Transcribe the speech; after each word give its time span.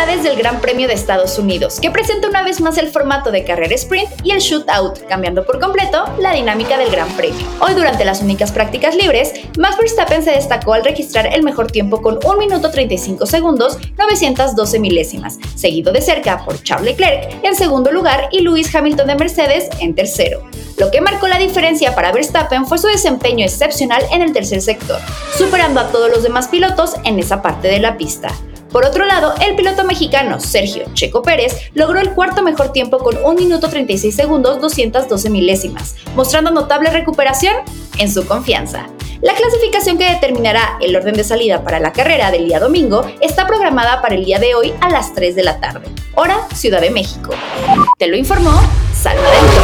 Actividades 0.00 0.24
del 0.24 0.38
Gran 0.38 0.62
Premio 0.62 0.88
de 0.88 0.94
Estados 0.94 1.38
Unidos, 1.38 1.78
que 1.78 1.90
presenta 1.90 2.26
una 2.26 2.42
vez 2.42 2.62
más 2.62 2.78
el 2.78 2.88
formato 2.88 3.30
de 3.30 3.44
carrera 3.44 3.74
sprint 3.74 4.08
y 4.24 4.30
el 4.30 4.38
shootout, 4.38 5.06
cambiando 5.06 5.44
por 5.44 5.60
completo 5.60 6.04
la 6.18 6.32
dinámica 6.32 6.78
del 6.78 6.90
Gran 6.90 7.06
Premio. 7.18 7.46
Hoy, 7.60 7.74
durante 7.74 8.06
las 8.06 8.22
únicas 8.22 8.50
prácticas 8.50 8.94
libres, 8.94 9.34
Max 9.58 9.76
Verstappen 9.76 10.22
se 10.22 10.30
destacó 10.30 10.72
al 10.72 10.84
registrar 10.84 11.26
el 11.26 11.42
mejor 11.42 11.70
tiempo 11.70 12.00
con 12.00 12.18
1 12.24 12.36
minuto 12.38 12.70
35 12.70 13.26
segundos 13.26 13.76
912 13.98 14.78
milésimas, 14.78 15.38
seguido 15.54 15.92
de 15.92 16.00
cerca 16.00 16.46
por 16.46 16.62
Charles 16.62 16.92
Leclerc 16.92 17.44
en 17.44 17.54
segundo 17.54 17.92
lugar 17.92 18.30
y 18.32 18.40
Lewis 18.40 18.74
Hamilton 18.74 19.06
de 19.06 19.16
Mercedes 19.16 19.68
en 19.80 19.94
tercero. 19.94 20.48
Lo 20.78 20.90
que 20.90 21.02
marcó 21.02 21.28
la 21.28 21.38
diferencia 21.38 21.94
para 21.94 22.10
Verstappen 22.10 22.64
fue 22.64 22.78
su 22.78 22.86
desempeño 22.86 23.44
excepcional 23.44 24.02
en 24.10 24.22
el 24.22 24.32
tercer 24.32 24.62
sector, 24.62 24.98
superando 25.36 25.78
a 25.78 25.88
todos 25.88 26.10
los 26.10 26.22
demás 26.22 26.48
pilotos 26.48 26.94
en 27.04 27.18
esa 27.18 27.42
parte 27.42 27.68
de 27.68 27.80
la 27.80 27.98
pista. 27.98 28.30
Por 28.72 28.84
otro 28.84 29.04
lado, 29.04 29.34
el 29.44 29.56
piloto 29.56 29.84
mexicano 29.84 30.38
Sergio 30.38 30.84
Checo 30.94 31.22
Pérez 31.22 31.70
logró 31.74 31.98
el 31.98 32.12
cuarto 32.12 32.42
mejor 32.42 32.72
tiempo 32.72 32.98
con 32.98 33.16
1 33.16 33.34
minuto 33.34 33.68
36 33.68 34.14
segundos 34.14 34.60
212 34.60 35.28
milésimas, 35.30 35.96
mostrando 36.14 36.52
notable 36.52 36.90
recuperación 36.90 37.54
en 37.98 38.10
su 38.10 38.26
confianza. 38.26 38.86
La 39.22 39.34
clasificación 39.34 39.98
que 39.98 40.08
determinará 40.08 40.78
el 40.80 40.96
orden 40.96 41.14
de 41.14 41.24
salida 41.24 41.62
para 41.62 41.80
la 41.80 41.92
carrera 41.92 42.30
del 42.30 42.46
día 42.46 42.60
domingo 42.60 43.04
está 43.20 43.46
programada 43.46 44.00
para 44.00 44.14
el 44.14 44.24
día 44.24 44.38
de 44.38 44.54
hoy 44.54 44.72
a 44.80 44.88
las 44.88 45.14
3 45.14 45.34
de 45.34 45.42
la 45.42 45.60
tarde, 45.60 45.88
hora 46.14 46.46
Ciudad 46.54 46.80
de 46.80 46.90
México. 46.90 47.32
Te 47.98 48.06
lo 48.06 48.16
informó 48.16 48.52
Salma 48.94 49.28
Dentro. 49.30 49.62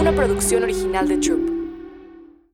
Una 0.00 0.12
producción 0.12 0.62
original 0.64 1.06
de 1.06 1.18
Troop. 1.18 1.57